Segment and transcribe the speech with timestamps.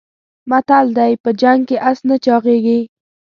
[0.49, 2.79] متل دی: په جنګ کې اس نه چاغېږي.